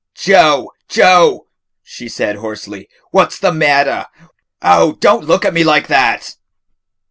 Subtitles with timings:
[0.15, 1.45] "Joe, Joe!"
[1.83, 4.07] she said hoarsely, "what 's the matter?
[4.59, 6.37] Oh, don't look at me like that."